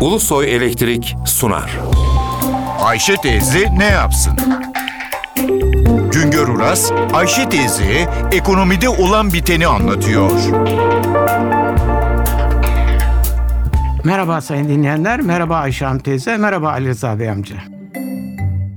[0.00, 1.78] Ulusoy Elektrik sunar.
[2.80, 4.32] Ayşe teyze ne yapsın?
[6.12, 10.30] Güngör Uras, Ayşe teyze ekonomide olan biteni anlatıyor.
[14.04, 17.56] Merhaba sayın dinleyenler, merhaba Ayşe Hanım teyze, merhaba Ali Rıza Bey amca.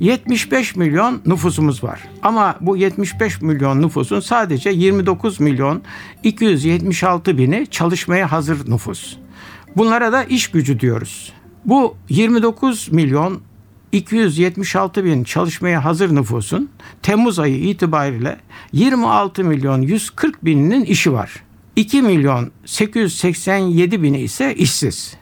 [0.00, 2.00] 75 milyon nüfusumuz var.
[2.22, 5.82] Ama bu 75 milyon nüfusun sadece 29 milyon
[6.22, 9.16] 276 bini çalışmaya hazır nüfus.
[9.76, 11.32] Bunlara da iş gücü diyoruz.
[11.64, 13.40] Bu 29 milyon
[13.92, 16.70] 276 bin çalışmaya hazır nüfusun
[17.02, 18.36] Temmuz ayı itibariyle
[18.72, 21.42] 26 milyon 140 bininin işi var.
[21.76, 25.16] 2 milyon 887 bini ise işsiz.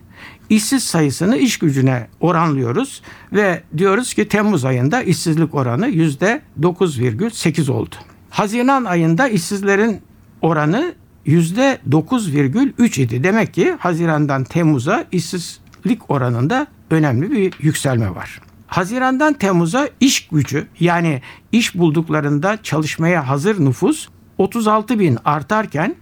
[0.51, 7.95] İşsiz sayısını iş gücüne oranlıyoruz ve diyoruz ki Temmuz ayında işsizlik oranı yüzde 9,8 oldu.
[8.31, 10.01] Haziran ayında işsizlerin
[10.43, 10.95] oranı
[11.31, 13.25] %9,3 idi.
[13.25, 18.41] Demek ki Haziran'dan Temmuz'a işsizlik oranında önemli bir yükselme var.
[18.67, 21.23] Haziran'dan Temmuz'a iş gücü yani
[21.53, 25.97] iş bulduklarında çalışmaya hazır nüfus 36 bin artarken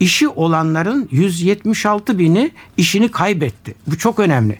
[0.00, 3.74] işi olanların 176 bini işini kaybetti.
[3.86, 4.58] Bu çok önemli.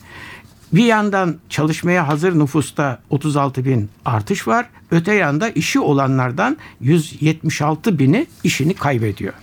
[0.73, 4.69] Bir yandan çalışmaya hazır nüfusta 36 bin artış var.
[4.91, 9.35] Öte yanda işi olanlardan 176 bini işini kaybediyor.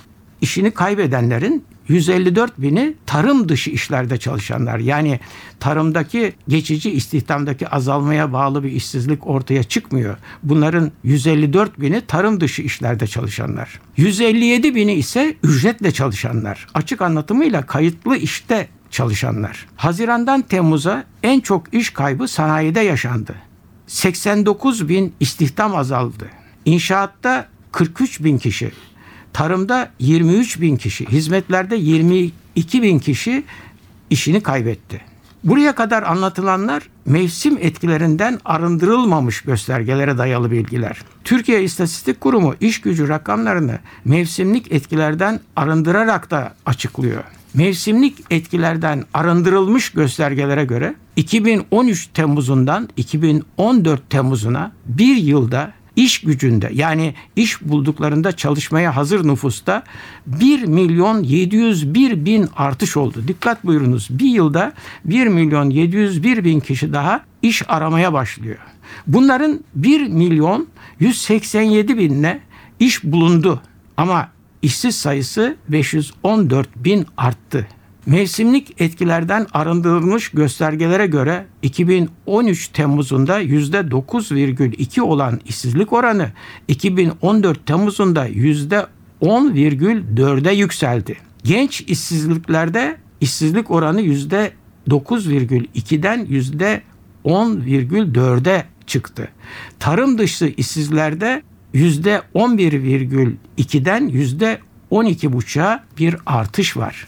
[0.42, 4.80] İşini kaybedenlerin 154 bini tarım dışı işlerde çalışanlar.
[4.80, 5.20] Yani
[5.60, 10.18] tarımdaki geçici istihdamdaki azalmaya bağlı bir işsizlik ortaya çıkmıyor.
[10.44, 13.80] Bunların 154 bini tarım dışı işlerde çalışanlar.
[13.98, 16.68] 157 bini ise ücretle çalışanlar.
[16.74, 19.66] Açık anlatımıyla kayıtlı işte çalışanlar.
[19.76, 23.36] Hazirandan Temmuz'a en çok iş kaybı sanayide yaşandı.
[23.88, 26.30] 89 bin istihdam azaldı.
[26.66, 28.72] İnşaatta 43 bin kişi,
[29.38, 33.44] Tarımda 23 bin kişi, hizmetlerde 22 bin kişi
[34.10, 35.02] işini kaybetti.
[35.44, 41.02] Buraya kadar anlatılanlar mevsim etkilerinden arındırılmamış göstergelere dayalı bilgiler.
[41.24, 47.24] Türkiye İstatistik Kurumu iş gücü rakamlarını mevsimlik etkilerden arındırarak da açıklıyor.
[47.53, 57.62] Mevsimlik etkilerden arındırılmış göstergelere göre 2013 Temmuz'undan 2014 Temmuz'una bir yılda iş gücünde yani iş
[57.62, 59.84] bulduklarında çalışmaya hazır nüfusta
[60.28, 63.24] 1 milyon 701 bin artış oldu.
[63.28, 64.74] Dikkat buyurunuz bir yılda
[65.06, 68.58] 1 milyon 701 bin kişi daha iş aramaya başlıyor.
[69.08, 70.68] Bunların 1 milyon
[71.00, 72.40] 187 binle
[72.79, 73.62] iş bulundu
[73.97, 74.29] ama
[74.62, 77.68] işsiz sayısı 514 bin arttı.
[78.07, 86.31] Mevsimlik etkilerden arındırılmış göstergelere göre 2013 Temmuz'unda %9,2 olan işsizlik oranı
[86.67, 91.17] 2014 Temmuz'unda %10,4'e yükseldi.
[91.44, 99.29] Genç işsizliklerde işsizlik oranı %9,2'den %10,4'e çıktı.
[99.79, 101.41] Tarım dışı işsizlerde
[101.73, 104.09] %11,2'den
[104.91, 107.07] %12,5'a bir artış var.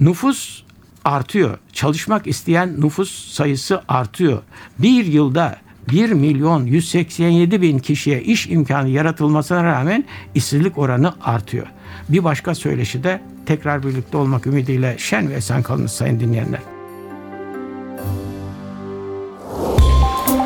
[0.00, 0.62] Nüfus
[1.04, 1.58] artıyor.
[1.72, 4.42] Çalışmak isteyen nüfus sayısı artıyor.
[4.78, 5.58] Bir yılda
[5.90, 11.66] 1 milyon 187 bin kişiye iş imkanı yaratılmasına rağmen işsizlik oranı artıyor.
[12.08, 16.60] Bir başka söyleşi de tekrar birlikte olmak ümidiyle şen ve esen kalınız sayın dinleyenler.